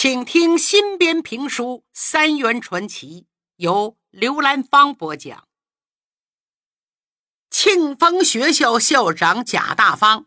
[0.00, 3.22] 请听新编评书《三元传奇》，
[3.56, 5.48] 由刘兰芳播讲。
[7.50, 10.26] 庆丰学校校长贾大方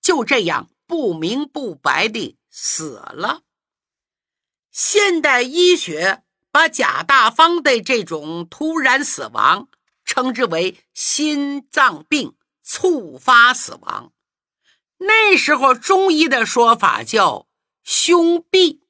[0.00, 3.42] 就这样不明不白地死了。
[4.70, 6.22] 现代医学
[6.52, 9.68] 把贾大方的这种突然死亡
[10.04, 14.12] 称之为心脏病猝发死亡，
[14.98, 17.48] 那时候中医的说法叫
[17.82, 18.82] 胸痹。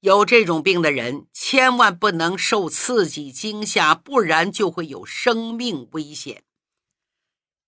[0.00, 6.44] 有这种病的人，千万不能受刺激惊吓，不然就会有生命危险。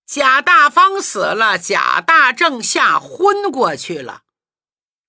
[0.05, 4.23] 贾大方死了，贾大正吓昏过去了，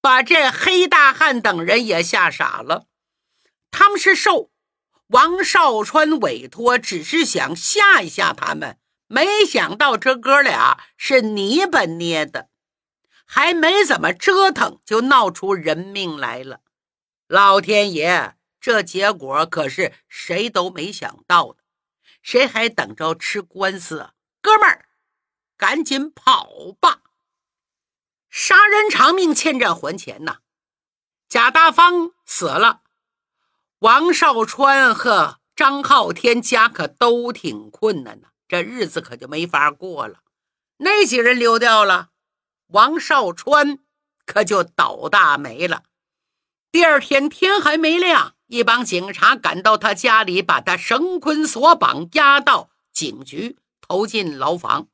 [0.00, 2.86] 把这黑大汉等人也吓傻了。
[3.70, 4.50] 他们是受
[5.08, 12.48] 王少川委托，只是想吓一吓他们，没想到这哥俩是泥巴捏的，
[13.24, 16.61] 还没怎么折腾，就闹出人命来了。
[17.32, 21.64] 老天爷，这结果可是谁都没想到的，
[22.20, 24.12] 谁还等着吃官司啊？
[24.42, 24.84] 哥们儿，
[25.56, 26.46] 赶紧跑
[26.78, 27.00] 吧！
[28.28, 30.40] 杀人偿命，欠债还钱呐！
[31.26, 32.82] 贾大方死了，
[33.78, 40.18] 王少川和张浩天家可都挺困难的，这日子可就没法过了。
[40.76, 42.10] 那几人溜掉了，
[42.66, 43.78] 王少川
[44.26, 45.84] 可就倒大霉了。
[46.72, 54.88] 第二天天还没亮，一帮警察赶到他家里，把他绳捆索绑，押到警局，投进牢房。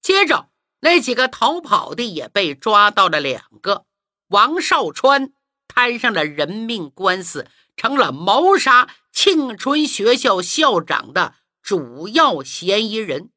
[0.00, 0.48] 接着，
[0.80, 3.84] 那几个逃跑的也被抓到了两个。
[4.28, 5.34] 王少川
[5.68, 13.28] 摊上了人命官司，成了谋杀庆春学校校长的主要嫌疑人。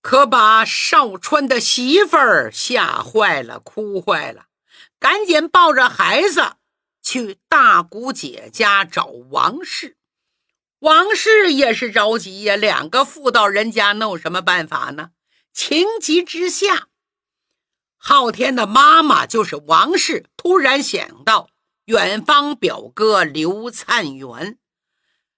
[0.00, 4.46] 可把少川的媳妇儿吓坏了，哭坏了。
[4.98, 6.56] 赶紧抱着孩子
[7.02, 9.96] 去大姑姐家找王氏。
[10.80, 15.10] 王氏也是着急呀，两个妇道人家能有什么办法呢？
[15.52, 16.88] 情急之下，
[17.96, 21.48] 昊天的妈妈就是王氏，突然想到
[21.86, 24.58] 远方表哥刘灿元。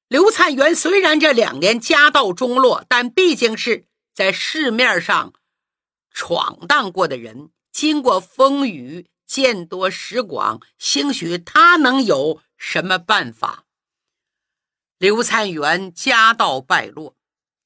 [0.08, 5.32] 刘灿元虽然这两年家道中落，但毕竟是在市面上
[6.10, 9.06] 闯荡过的人，经过风雨。
[9.28, 13.66] 见多识广，兴许他能有什么办法？
[14.96, 17.14] 刘灿元家道败落，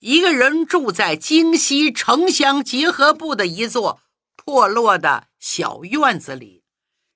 [0.00, 4.02] 一个人住在京西城乡结合部的一座
[4.34, 6.64] 破落的小院子里，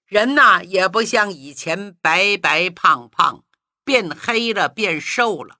[0.06, 3.44] 人呐也不像以前白白胖胖，
[3.84, 5.58] 变黑了，变瘦了，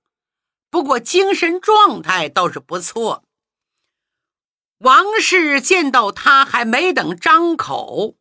[0.69, 3.25] 不过精神状态倒是不错。
[4.79, 8.16] 王氏见到他，还没等张口。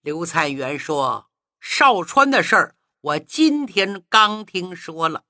[0.00, 5.24] 刘灿元说：“少川的事儿，我今天刚听说了，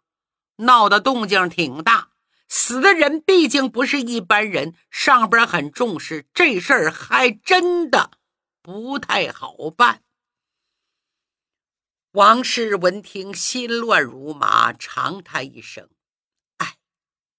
[0.56, 2.11] 闹的动静挺大。
[2.49, 8.12] 死的人毕竟不是一般人，上边很重视这事儿，还真的
[8.62, 10.03] 不太好办。”
[12.12, 15.89] 王氏闻听，心乱如麻，长叹一声
[16.59, 16.77] ：“哎，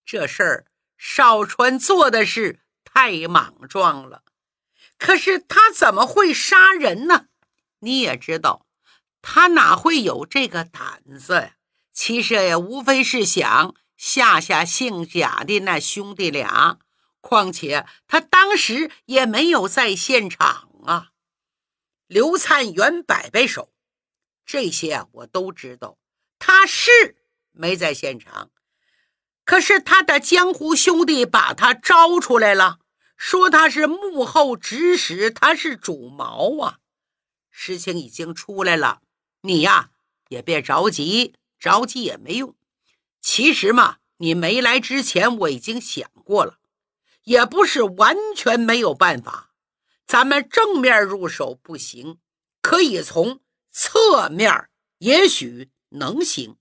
[0.05, 0.65] 这事儿
[0.97, 4.23] 少川做的是太莽撞了。
[4.99, 7.25] 可是他怎么会杀人呢？”
[7.81, 8.67] 你也知道，
[9.21, 11.55] 他哪会有这个胆子呀？
[11.91, 16.77] 其实也无非是想吓吓姓贾的那兄弟俩。
[17.21, 21.09] 况且他当时也没有在现场啊。
[22.07, 23.73] 刘灿元摆摆手
[24.45, 25.97] ：“这些我都知道，
[26.37, 27.17] 他是
[27.51, 28.51] 没在现场。
[29.43, 32.79] 可是他的江湖兄弟把他招出来了，
[33.19, 36.79] 说他是幕后指使，他是主谋啊。”
[37.51, 39.01] 事情已经出来了，
[39.41, 39.91] 你呀
[40.29, 42.55] 也别着急，着急也没用。
[43.19, 46.59] 其实嘛，你没来之前我已经想过了，
[47.23, 49.51] 也不是完全没有办法。
[50.07, 52.19] 咱们正面入手不行，
[52.61, 54.69] 可以从侧面，
[54.99, 56.55] 也许能行。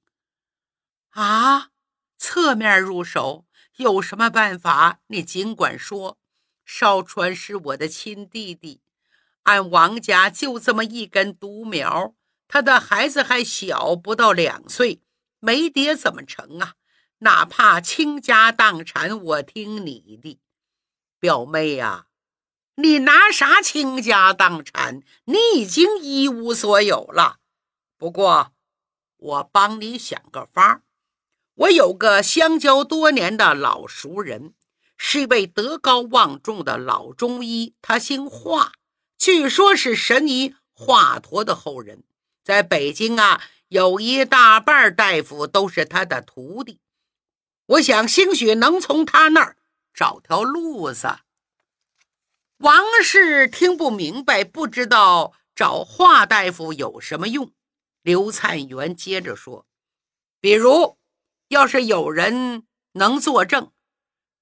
[1.11, 1.71] 啊，
[2.19, 3.47] 侧面入手
[3.77, 4.99] 有什么办法？
[5.07, 6.19] 你尽管说。
[6.71, 8.83] 少川是我的亲弟弟。
[9.45, 12.15] 俺王家就这么一根独苗，
[12.47, 15.01] 他的孩子还小，不到两岁，
[15.41, 16.75] 没爹怎么成啊？
[17.21, 20.39] 哪怕倾家荡产，我听你的，
[21.19, 22.09] 表妹呀，
[22.75, 25.01] 你拿啥倾家荡产？
[25.25, 27.39] 你已经一无所有了。
[27.97, 28.53] 不过，
[29.17, 30.83] 我帮你想个法
[31.55, 34.53] 我有个相交多年的老熟人，
[34.99, 38.73] 是一位德高望重的老中医，他姓华。
[39.17, 42.03] 据说，是神医华佗的后人，
[42.45, 46.81] 在北京啊，有一大半大夫都是他的徒弟。
[47.67, 49.57] 我想，兴许能从他那儿
[49.95, 51.21] 找条路子。
[52.59, 57.53] 王氏听不明白，不知道找华大夫有什么用。
[58.03, 59.67] 刘灿元接着说
[60.41, 60.99] ：“比如，
[61.49, 63.71] 要是有人能作证，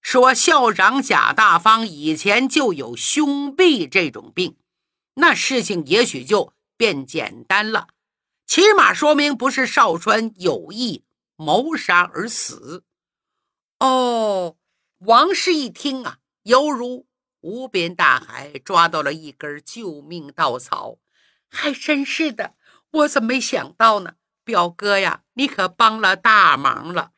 [0.06, 4.56] 说校长贾大方以前就有胸痹这种病，
[5.14, 7.88] 那事情也许就变简单了。
[8.47, 11.03] 起码说明不是少川有意
[11.35, 12.85] 谋杀而死。”
[13.81, 14.56] 哦，
[14.99, 17.08] 王氏一听啊，犹如
[17.41, 20.99] 无边大海抓到了一根救命稻草，
[21.49, 22.55] 还真是的，
[22.93, 24.14] 我怎么没想到呢？
[24.44, 27.11] 表哥呀，你可帮了大忙了。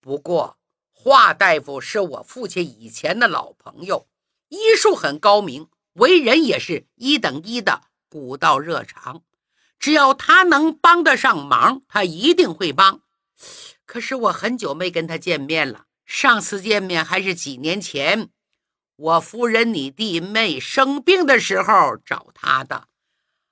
[0.00, 0.58] 不过
[1.04, 4.06] 华大夫是我父亲以前的老朋友，
[4.50, 9.24] 医术很高明，为人也是一等一的古道热肠。
[9.80, 13.00] 只要他能帮得上忙，他一定会帮。
[13.84, 18.28] 可是我很久没跟他见面了，上次见面还是几年前，
[18.94, 22.86] 我夫人你弟妹生病的时候找他的。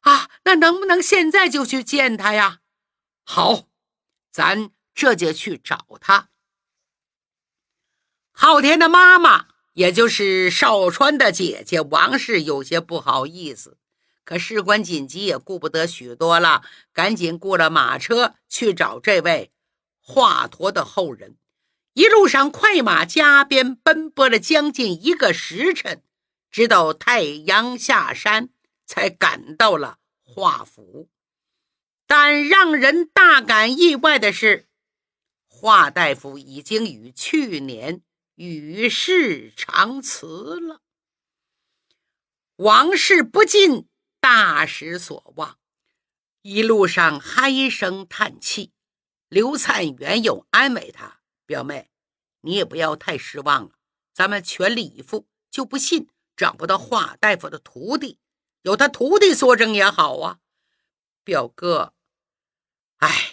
[0.02, 2.61] 啊，那能不能现在就去见他呀？
[3.25, 3.64] 好，
[4.31, 6.29] 咱这就去找他。
[8.52, 13.79] 昊天的妈妈，也就是少川的姐姐王氏，有些不好意思，
[14.25, 19.52] 可事关紧急，也顾不得许多了，赶紧雇了马车去找这位。
[20.00, 21.37] 华佗的后人，
[21.93, 26.02] 一路上快马加鞭奔波了将近一个时辰，
[26.50, 28.49] 直到太阳下山，
[28.85, 31.08] 才赶到了华府。
[32.08, 34.67] 但让人大感意外的是，
[35.47, 38.00] 华大夫已经与去年
[38.42, 40.81] 与世长辞了。
[42.56, 43.87] 王氏不禁
[44.19, 45.58] 大失所望，
[46.40, 48.72] 一路上唉声叹气。
[49.28, 51.90] 刘灿原有安慰他：“表妹，
[52.40, 53.72] 你也不要太失望了，
[54.14, 58.19] 咱们全力以赴，就不信找不到华大夫的徒弟。
[58.62, 60.38] 有他徒弟作证也好啊。”
[61.22, 61.92] 表哥，
[62.96, 63.29] 哎，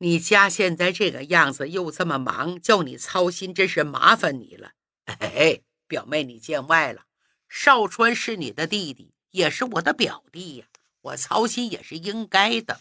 [0.00, 4.70] 你家现在这个样子，又这么忙，叫你操心，真是麻烦你了。
[5.06, 7.02] 哎，表妹，你见外了。
[7.48, 10.66] 少川是你的弟弟，也是我的表弟呀，
[11.00, 12.80] 我操心也是应该的。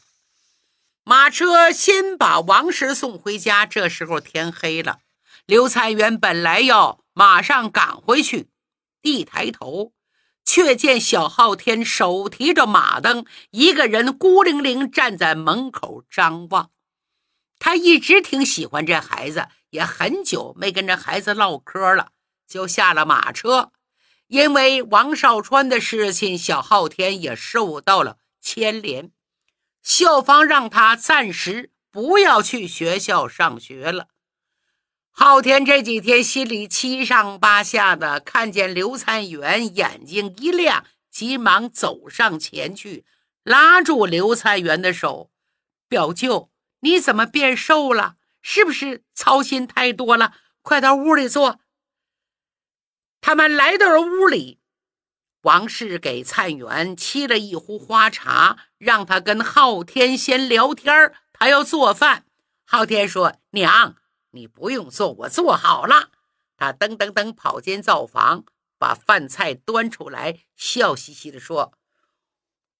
[1.03, 4.99] 马车先把王氏送回家，这时候天黑了。
[5.45, 8.49] 刘灿元本来要马上赶回去，
[9.01, 9.93] 一抬头，
[10.43, 16.69] 却见小昊天手提着马灯，一个人孤零零站在门口张望。
[17.59, 22.11] 他一直挺喜欢这孩子，也很久没跟这孩子唠嗑了，
[22.47, 23.71] 就下了马车。
[24.27, 29.11] 因为王少川的事情，小昊天也受到了牵连。
[29.81, 34.09] 校方让他暂时不要去学校上学了。
[35.11, 43.05] 昊天这几天心里七上八下的，看见刘灿元，眼睛一亮，急忙走上前去，
[43.43, 45.31] 拉住刘灿元的手
[45.87, 46.51] ：“表舅，
[46.87, 48.15] 你怎么变瘦了？
[48.41, 50.33] 是不是操心太多了？
[50.61, 51.59] 快到屋里坐。”
[53.19, 54.61] 他们来到了屋里。
[55.41, 62.25] 王氏给灿元沏了一壶花茶，让他跟昊天先聊天他要做饭。
[62.65, 63.97] 昊天说：“娘，
[64.31, 66.11] 你不用做，我做好了。”
[66.55, 68.45] 他噔噔噔跑进灶房，
[68.77, 71.73] 把饭菜端出来，笑嘻嘻地说：“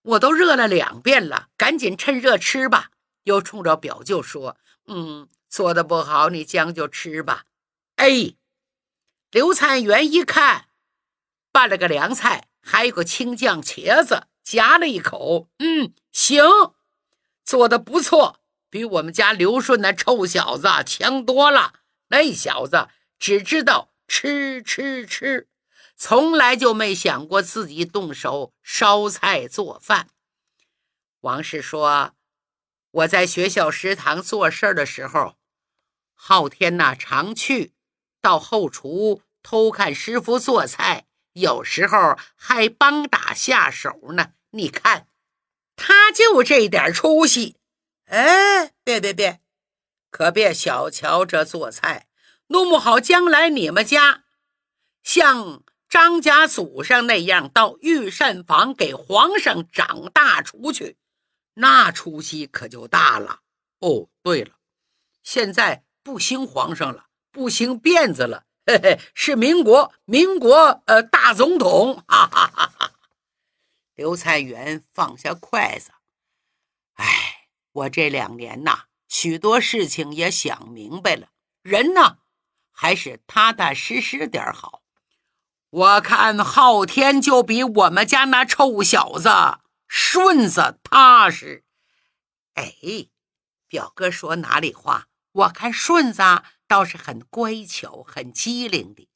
[0.01, 2.91] 我都热了两遍了，赶紧趁热吃吧。”
[3.27, 4.57] 又冲着表舅说
[4.87, 7.43] ：“嗯，做的不好，你将就吃吧。”
[7.97, 8.35] 哎，
[9.31, 10.69] 刘灿元一看，
[11.51, 12.47] 拌了个凉菜。
[12.61, 16.43] 还有个青酱茄子，夹了一口，嗯，行，
[17.45, 21.75] 做的不错，比我们家刘顺那臭小子强多了。
[22.09, 25.47] 那小子只知道吃吃吃，
[25.95, 30.09] 从来就没想过自己动手烧菜做饭。
[31.21, 32.13] 王氏说
[32.97, 35.35] ：“我在学校食堂做事儿的时候，
[36.15, 37.73] 昊天呐常去
[38.21, 41.05] 到后厨偷看师傅做菜。”
[41.37, 45.07] 有时候还帮打下手呢，你看，
[45.75, 47.57] 他就这点出息。
[48.05, 49.41] 哎，别别别，
[50.09, 52.07] 可别小瞧这做菜，
[52.47, 54.23] 弄不好将来你们家
[55.03, 60.97] 像张家祖上那样到御膳房给皇上掌大厨去，
[61.59, 63.41] 那出息可就大了。
[63.79, 64.55] 哦，对了，
[65.23, 68.45] 现在不兴皇上了，不兴辫子了。
[68.65, 72.91] 嘿嘿，是民国，民国呃大总统，哈哈哈哈！
[73.95, 75.91] 刘灿元放下筷子，
[76.95, 81.29] 哎我这两年呐，许多事情也想明白了，
[81.61, 82.17] 人呢，
[82.71, 84.83] 还是踏踏实实点好。
[85.69, 89.29] 我看昊天就比我们家那臭小子
[89.87, 91.63] 顺子踏实。
[92.53, 92.73] 哎，
[93.67, 95.07] 表哥说哪里话？
[95.31, 96.21] 我看顺子
[96.67, 99.07] 倒是很乖巧，很机灵的。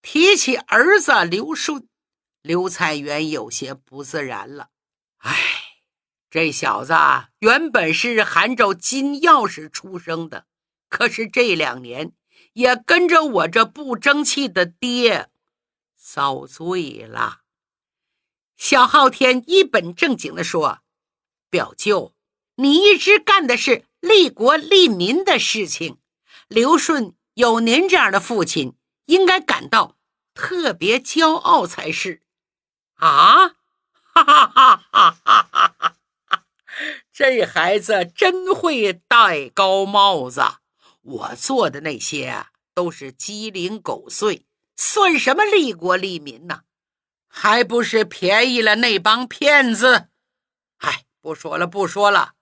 [0.00, 1.88] 提起儿子刘顺，
[2.40, 4.70] 刘菜园有些不自然了。
[5.16, 5.34] 哎，
[6.30, 6.94] 这小子
[7.40, 10.46] 原本是含着金钥匙出生的，
[10.88, 12.12] 可是这两年
[12.52, 15.30] 也跟着我这不争气的爹。
[15.96, 17.40] 遭罪了，
[18.58, 20.80] 小昊天一本正经地说
[21.48, 22.12] ：“表舅，
[22.56, 25.98] 你一直干的是利国利民的事情。
[26.48, 28.74] 刘顺有您这样的父亲，
[29.06, 29.96] 应该感到
[30.34, 32.20] 特别骄傲才是。”
[32.98, 33.50] 啊，
[34.12, 35.48] 哈哈哈哈哈
[36.26, 36.44] 哈！
[37.12, 40.42] 这孩子真会戴高帽子。
[41.02, 44.44] 我做的那些都是鸡零狗碎。
[44.76, 46.62] 算什么利国利民呢？
[47.40, 50.08] 还不是便宜了那帮骗子！
[50.78, 52.32] 哎，不说了，不说了。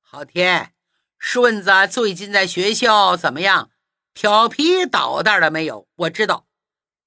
[0.00, 0.72] 昊天，
[1.18, 3.70] 顺子最近在学校怎么样？
[4.14, 5.88] 调皮捣蛋了没有？
[5.96, 6.46] 我知道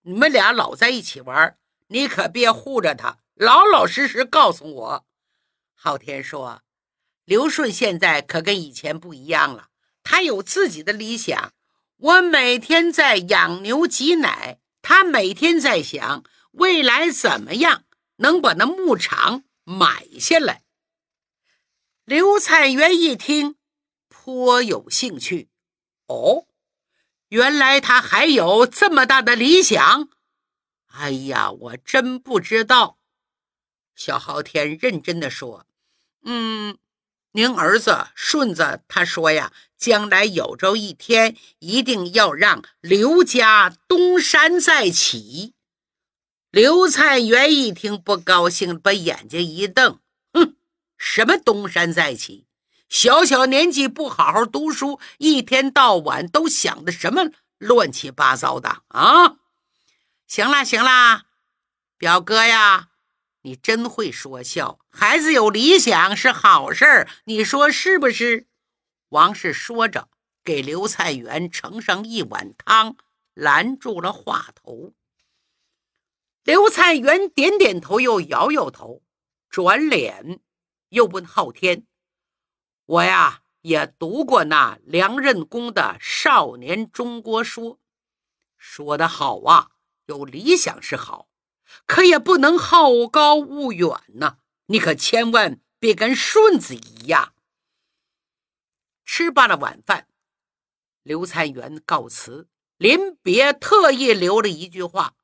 [0.02, 5.06] 你们俩老在一起玩，你可别护着他，老老实实告诉我。
[5.74, 6.64] 昊天说
[7.24, 9.70] ：“刘顺现在可跟以前不一样了，
[10.04, 11.54] 他有自己的理想。
[11.96, 16.24] 我每天在养牛挤奶。”他每天在想
[16.58, 17.86] 未来怎么样
[18.18, 20.64] 能把那牧场买下来。
[22.06, 23.56] 刘灿元一听，
[24.08, 25.50] 颇有兴趣。
[26.08, 26.46] 哦，
[27.30, 30.10] 原来他还有这么大的理想。
[30.88, 32.98] 哎呀，我真不知道。
[33.96, 35.66] 小昊天认真的说
[36.24, 36.78] ：“嗯。”
[37.34, 45.54] 您儿子顺子他说呀，将来有朝一天一定要让刘家东山再起。
[46.58, 50.00] 刘灿元一听不高兴，把眼睛一瞪
[50.34, 50.56] ：“哼，
[50.98, 52.48] 什么东山再起？
[52.90, 59.38] 小小年纪不好好读书，一天到晚都想的什么乱七八糟的啊！”
[60.26, 61.26] 行了行了，
[61.96, 62.88] 表哥呀。
[63.44, 68.48] 你真会说笑，孩子有理想是好事儿，你说是不是？
[69.10, 70.10] 王氏说着，
[70.44, 72.98] 给刘菜园盛上一碗汤，
[73.36, 74.96] 拦住了话头。
[76.48, 79.04] 刘灿元点点头，又摇摇头，
[79.50, 80.40] 转脸
[80.88, 81.86] 又问昊天
[82.88, 87.76] ：“我呀，也读过那梁任公的《少年中国说》，
[88.56, 89.72] 说的好啊，
[90.06, 91.28] 有理想是好。”
[91.86, 94.38] 可也不能好高骛远呐！
[94.68, 97.34] 你可千万别跟顺子一样。
[99.04, 100.08] 吃罢了晚饭，
[101.04, 105.17] 刘灿元告辞，临别特意留了一句话，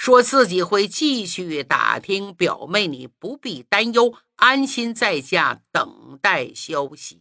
[0.00, 7.20] 说自己会继续打听表妹，你不必担忧，安心在家等待消息。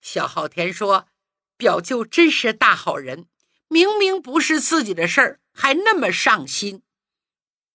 [0.00, 1.08] 小昊天说
[1.58, 3.26] ：“表舅真是大好人，
[3.66, 6.84] 明明不是自己的事儿，还那么上心。”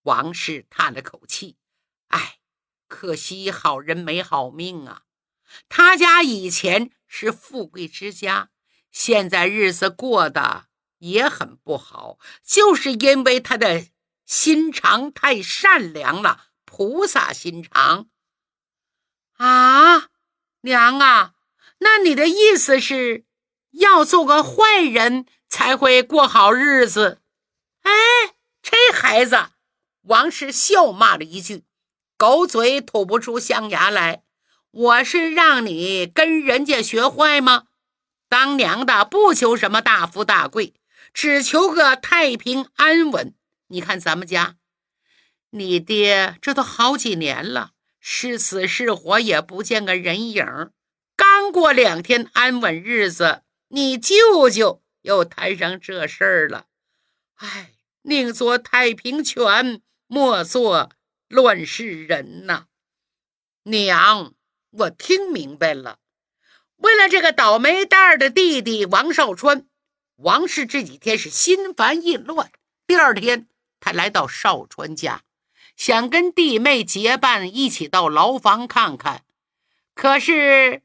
[0.03, 1.57] 王氏叹了口气
[2.07, 2.37] ：“哎，
[2.87, 5.01] 可惜好人没好命啊！
[5.67, 8.51] 他家以前是富贵之家，
[8.93, 10.67] 现在日子过得
[11.03, 13.87] 也很不好，就是因为他的
[14.25, 18.07] 心肠太善良了，菩萨心肠。
[19.33, 20.07] 啊，
[20.61, 21.33] 娘啊，
[21.79, 23.25] 那你的意思是
[23.71, 27.21] 要做个坏人才会过好日子？
[27.81, 27.91] 哎，
[28.61, 29.49] 这孩子！”
[30.07, 31.65] 王氏笑骂了一句
[32.17, 34.23] ：“狗嘴吐不出象牙来。
[34.71, 37.67] 我是让你跟人家学坏吗？
[38.29, 40.73] 当娘的不求什么大富大贵，
[41.13, 43.33] 只求个太平安稳。
[43.67, 44.55] 你看咱们家，
[45.51, 50.71] 你爹这都好几年了，是死是活也不见个人影。
[51.15, 56.65] 刚过两天安稳日子，你舅舅又摊上这事儿了。
[57.35, 60.91] 哎，宁做太平犬。”莫做
[61.27, 62.65] 乱世人呐，
[63.63, 64.35] 娘，
[64.69, 65.97] 我听明白了。
[66.75, 69.65] 为了这个倒霉蛋的弟弟王少川，
[70.17, 72.51] 王氏这几天是心烦意乱。
[72.85, 73.47] 第二天，
[73.79, 75.23] 他来到少川家，
[75.75, 79.23] 想跟弟妹结伴一起到牢房看看。
[79.95, 80.83] 可是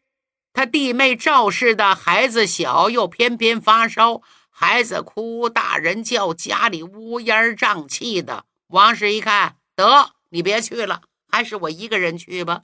[0.52, 8.46] 他弟妹赵氏的孩子小，又偏偏发烧，孩子哭，大人叫，家里乌烟瘴气的。
[8.68, 12.62] 王氏一看，得你别去了，还是我一个人去吧。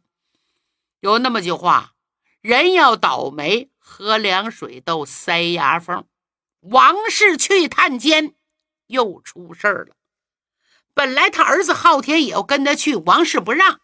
[1.00, 1.94] 有那么句话：
[2.40, 6.04] 人要倒霉，喝凉水都塞牙缝。
[6.70, 8.34] 王氏去探监，
[8.86, 9.96] 又出事儿了。
[10.94, 13.80] 本来他儿子昊天也要跟他去，王氏不让，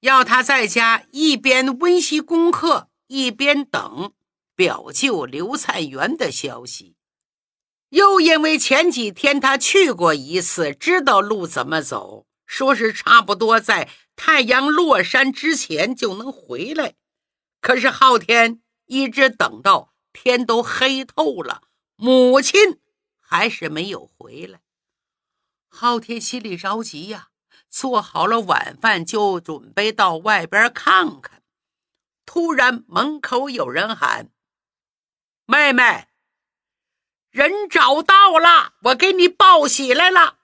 [0.00, 4.12] 要他在家一边温习功课，一边等
[4.56, 6.96] 表舅刘灿元的消息。
[7.90, 16.94] 又因为前几天他去过一次，知道路怎么走，说是差不多在太阳落山之前就能回来。
[17.60, 21.62] 可是昊天一直等到天都黑透了。
[22.02, 22.80] 母亲
[23.18, 24.62] 还是没有回来，
[25.68, 27.28] 昊天心里着急呀，
[27.68, 31.42] 做好了晚饭就准备到外边看看。
[32.24, 34.30] 突然门口有人喊
[35.44, 36.08] ：“妹妹，
[37.28, 40.38] 人找到了，我给你报喜来了。”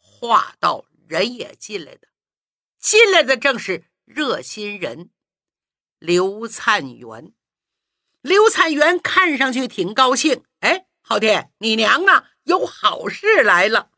[0.00, 2.08] 话到人也进来的，
[2.78, 5.10] 进来的正是热心人
[5.98, 7.34] 刘灿元。
[8.26, 10.86] 刘灿元看上去挺高兴，哎。
[11.08, 13.90] 昊天，你娘啊，有好事来了！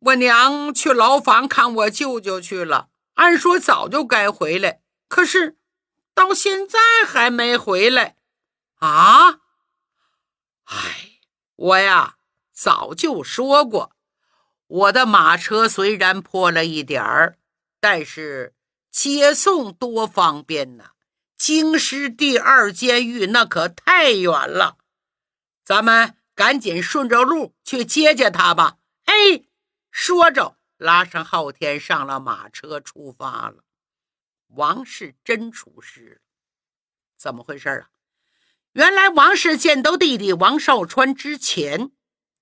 [0.00, 5.58] 我娘去牢房看我舅舅去了，按说早就该回来，可是
[6.12, 8.16] 到现在还没回来。
[8.80, 9.38] 啊！
[10.64, 11.20] 哎，
[11.54, 12.16] 我呀，
[12.52, 13.92] 早就说过，
[14.66, 17.38] 我的马车虽然破了一点儿，
[17.78, 18.56] 但是
[18.90, 20.86] 接送多方便呢！
[21.44, 24.76] 京师第二监狱那可太远了。
[25.64, 28.76] 咱们赶紧顺着路去接接他吧！
[29.06, 29.42] 哎，
[29.90, 33.64] 说着，拉上昊天上了马车，出发了。
[34.50, 36.20] 王氏真出事了，
[37.18, 37.88] 怎么回事啊？
[38.74, 41.90] 原来王氏见到弟弟王少川之前，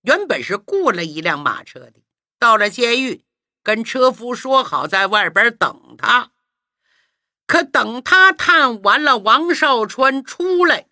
[0.02, 2.02] 原本是雇了一辆马车的，
[2.38, 3.24] 到了监狱，
[3.62, 6.32] 跟车夫说好在外边等他。
[7.50, 10.86] 可等他探完了王少川出来。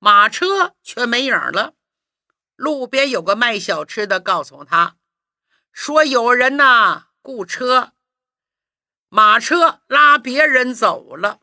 [0.00, 1.74] 马车却没影了。
[2.56, 4.96] 路边有个卖小吃的，告诉他
[5.70, 7.92] 说：“有人呐，雇车，
[9.10, 11.38] 马车拉别人走了。”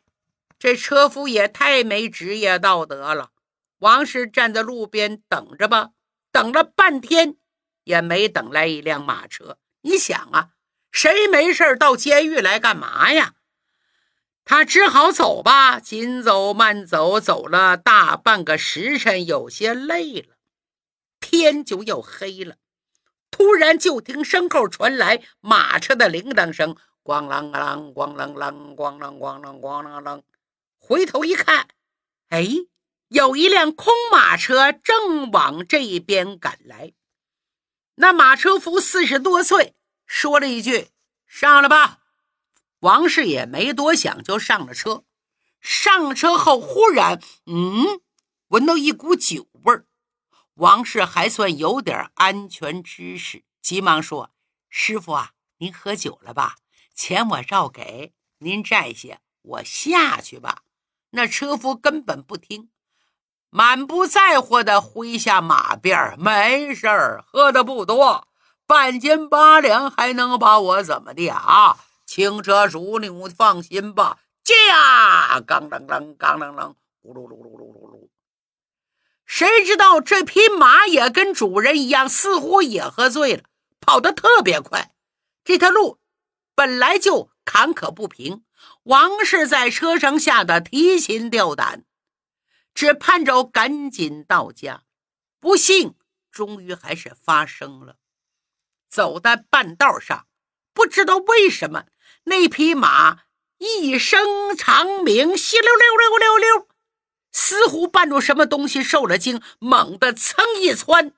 [0.59, 3.31] 这车夫也太没职业道德了。
[3.77, 5.91] 王氏站在路边等着吧，
[6.33, 7.37] 等了半天
[7.85, 9.57] 也没等来一辆马车。
[9.83, 10.49] 你想啊，
[10.91, 13.35] 谁没事到监狱来干嘛呀？
[14.49, 20.37] 他只好走吧，紧走慢走，走了大半个时辰，有些累了，
[21.19, 22.55] 天就要黑了。
[23.29, 30.23] 突然，就听身后传来马车的铃铛声，咣啷啷，咣啷啷，咣啷咣啷，咣啷啷。
[30.79, 31.67] 回头一看，
[32.29, 32.47] 哎，
[33.09, 36.93] 有一辆空马车正往这边赶来。
[37.97, 39.75] 那马车夫四十多岁，
[40.07, 40.87] 说了一句
[41.29, 41.99] ：“上来吧。”
[42.79, 45.03] 王氏也没多想，就上了车。
[45.59, 47.99] 上车后，忽然，嗯，
[48.47, 49.85] 闻到一股酒味儿。
[50.53, 54.31] 王氏还算有点安全知识，急忙说
[54.69, 56.55] ：“师傅啊，您喝酒了吧？
[56.93, 60.63] 钱我照给您债些，我下去吧。”
[61.11, 62.69] 那车夫根本不听，
[63.49, 68.27] 满不在乎的挥下马鞭没事儿，喝的不多，
[68.65, 71.77] 半斤八两，还能把我怎么的啊？”
[72.19, 74.19] 轻车熟路，放心吧。
[74.43, 75.39] 驾！
[75.39, 78.09] 咣啷啷，咣啷啷，咕噜噜噜噜噜噜。
[79.25, 83.43] 谁知道这匹马也跟主人一样，似乎也喝醉了，
[83.79, 84.93] 跑得特别快。
[85.45, 85.97] 这条路
[86.55, 88.43] 本来就坎坷不平，
[88.83, 91.85] 王氏在车上吓得提心吊胆，
[92.73, 94.83] 只盼着赶紧到家。
[95.39, 95.95] 不幸，
[96.29, 97.95] 终于还是发生了。
[98.89, 100.27] 走在半道上，
[100.73, 101.85] 不知道为什么。
[102.29, 103.23] 那匹马
[103.57, 106.67] 一声长鸣，稀溜溜溜溜溜，
[107.31, 111.11] 似乎绊住什么东西受了惊，猛地噌一窜，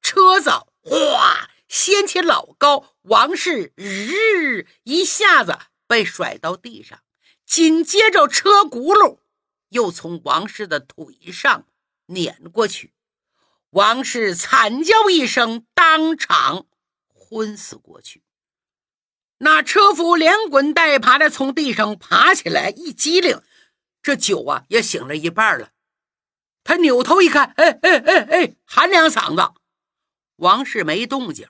[0.00, 0.50] 车子
[0.82, 7.00] 哗掀起老高，王氏日一下子被甩到地上，
[7.44, 9.18] 紧接着车轱辘
[9.68, 11.66] 又从王氏的腿上
[12.06, 12.94] 碾过去，
[13.70, 16.64] 王氏惨叫一声，当场
[17.12, 18.22] 昏死过去。
[19.38, 23.42] 那车夫连滚带爬的从地上爬起来，一激灵，
[24.02, 25.72] 这酒啊也醒了一半了。
[26.64, 29.60] 他扭头一看，哎哎哎哎，喊两嗓子，
[30.36, 31.48] 王氏没动静，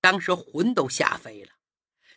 [0.00, 1.52] 当时魂都吓飞了，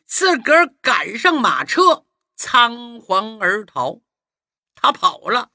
[0.05, 4.01] 自个儿赶上马车，仓皇而逃。
[4.73, 5.51] 他跑了。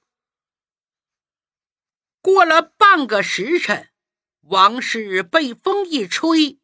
[2.21, 3.90] 过了半个时辰，
[4.42, 6.61] 王氏被风一吹，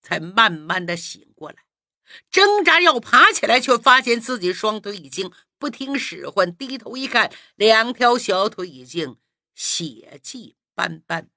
[0.00, 1.64] 才慢慢的醒过来。
[2.30, 9.16] 挣扎要爬起来，却发现自己双腿已经不听使唤，低头一看，两条小腿已经
[9.54, 11.28] 血迹斑斑。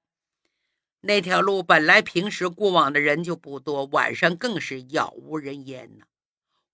[1.02, 6.06] 那条路本来平时过往的人就不多，晚上更是杳无人烟呐。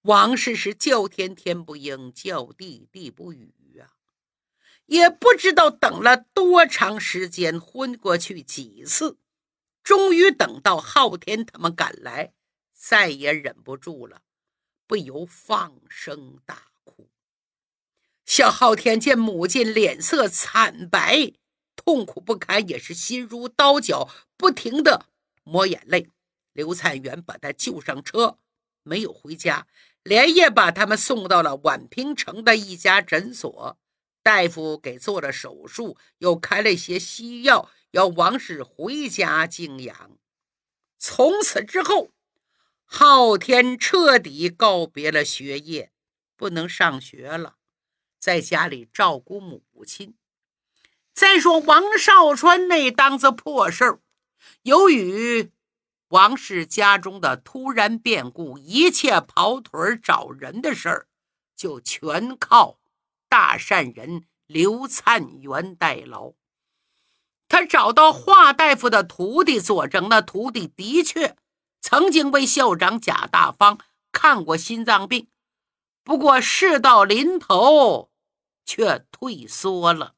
[0.02, 3.92] 王氏是叫天天不应，叫地地不语啊，
[4.86, 9.18] 也不知道等了多长时间，昏过去几次，
[9.84, 12.32] 终于等到昊天他们赶来，
[12.84, 14.22] 再也忍不住了，
[14.88, 17.08] 不由放声大哭。
[18.26, 21.32] 小昊天见母亲脸色惨白。
[21.76, 25.06] 痛苦不堪，也是心如刀绞，不停的
[25.44, 26.08] 抹眼泪。
[26.52, 28.38] 刘灿元把他救上车，
[28.82, 29.68] 没有回家，
[30.02, 33.78] 连夜把他们送到了宛平城的一家诊所。
[34.24, 40.18] 大夫给做了手术，又开了一些西药，要王氏回家静养。
[40.98, 42.10] 从此之后，
[42.94, 45.90] 昊天彻底告别了学业，
[46.36, 47.54] 不能上学了，
[48.18, 50.14] 在家里照顾母亲。
[51.14, 54.00] 再说王少川那档子破事儿，
[54.64, 55.50] 由于
[56.08, 61.08] 王氏家中的突然变故，一切跑腿找人的事儿
[61.56, 62.78] 就全靠
[63.26, 66.34] 大善人刘灿元代劳。
[67.48, 71.36] 他找到华大夫的徒弟佐证，那徒弟的确
[71.82, 73.78] 曾经为校长贾大方
[74.12, 75.26] 看过心脏病，
[76.04, 78.10] 不过事到临头
[78.64, 80.14] 却退缩了。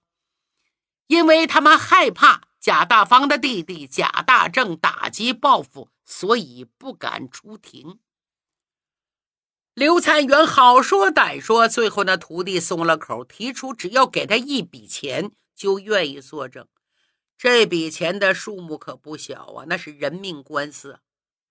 [1.07, 7.98] 因为他们害怕贾大方的弟弟贾大正打击报复，所以不敢出庭。
[9.72, 16.68] 刘灿元好说歹说，最后那徒弟松了口，提出只要给他一笔钱，就愿意作证。
[17.37, 21.00] 这笔钱的数目可不小啊，那是人命官司。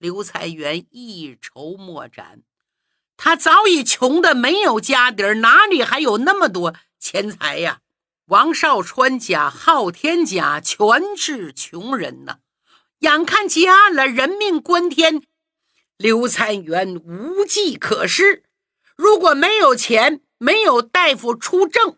[0.03, 2.41] 刘才元一筹莫展，
[3.15, 7.79] 他早已穷得没有家底儿，哪里还有那么多钱财呀？
[8.25, 12.39] 王少川家、昊天家全是穷人呐，
[12.99, 15.23] 眼看结案了，人命关天，
[15.95, 18.43] 刘才元无计可施。
[18.97, 21.97] 如果没有钱，没有大夫出证，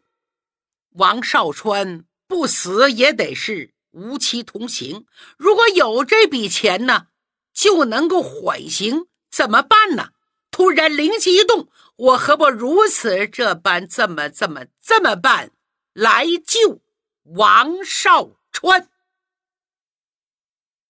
[0.91, 5.07] 王少川不死也得是无期徒刑。
[5.37, 7.07] 如果有这笔钱呢，
[7.55, 10.09] 就能够缓刑，怎么办呢？
[10.51, 15.51] 突然灵机一动，我何不如此这般，这么这么这么办？
[15.93, 16.81] 来救
[17.23, 18.89] 王少川。